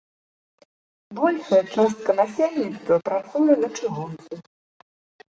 [1.17, 4.33] Большая частка насельніцтва працуе на чыгунцы.